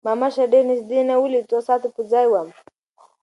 ما 0.05 0.13
مشر 0.21 0.45
ډېر 0.51 0.63
د 0.65 0.69
نزدې 0.69 0.99
نه 1.09 1.15
وليد 1.21 1.45
څو 1.51 1.59
ساعت 1.67 1.83
پۀ 1.93 2.01
ځائې 2.11 2.27
ووم 2.29 2.49